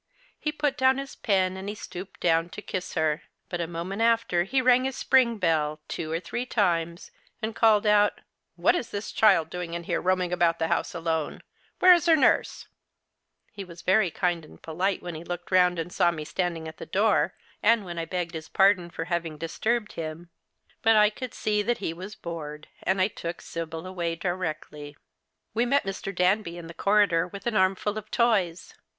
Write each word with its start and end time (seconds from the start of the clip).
He 0.39 0.51
put 0.51 0.77
down 0.79 0.97
his 0.97 1.15
pen, 1.15 1.55
and 1.55 1.69
he 1.69 1.75
stooj^ed 1.75 2.07
down 2.19 2.49
to 2.49 2.61
kiss 2.63 2.95
her; 2.95 3.21
but 3.49 3.61
a 3.61 3.67
moment 3.67 4.01
after 4.01 4.45
he 4.45 4.59
rang 4.59 4.85
his 4.85 4.95
spring 4.95 5.37
bell, 5.37 5.79
two 5.87 6.11
or 6.11 6.19
three 6.19 6.43
times, 6.47 7.11
and 7.39 7.55
called 7.55 7.85
out,' 7.85 8.19
What 8.55 8.73
is 8.75 8.89
this 8.89 9.11
child 9.11 9.51
doing 9.51 9.83
here, 9.83 10.01
roaming 10.01 10.33
about 10.33 10.57
the 10.57 10.69
house 10.69 10.95
alone? 10.95 11.43
Where 11.77 11.93
is 11.93 12.07
her 12.07 12.15
nurse?' 12.15 12.65
He 13.53 13.63
was 13.63 13.83
very 13.83 14.09
kind 14.09 14.43
and 14.43 14.59
polite 14.59 15.03
when 15.03 15.13
he 15.13 15.23
looked 15.23 15.51
round 15.51 15.77
and 15.77 15.93
saw 15.93 16.09
me 16.09 16.25
standing 16.25 16.67
at 16.67 16.77
the 16.77 16.87
door, 16.87 17.35
and 17.61 17.85
when 17.85 17.99
I 17.99 18.05
begged 18.05 18.33
his 18.33 18.49
pardon 18.49 18.89
for 18.89 19.05
having 19.05 19.37
disturbed 19.37 19.91
him; 19.93 20.31
but 20.81 20.95
I 20.95 21.11
could 21.11 21.35
see 21.35 21.61
that 21.61 21.77
he 21.77 21.93
was 21.93 22.15
bored, 22.15 22.67
and 22.81 22.99
I 22.99 23.07
took 23.07 23.37
8ibyl 23.37 23.85
away 23.85 24.15
directly. 24.15 24.97
AVe 25.55 25.67
met 25.67 25.83
Mr. 25.83 26.09
Danby 26.15 26.57
in 26.57 26.65
the 26.65 26.73
corridor 26.73 27.27
with 27.27 27.45
an 27.45 27.55
armful 27.55 27.99
of 27.99 28.09
toys. 28.09 28.73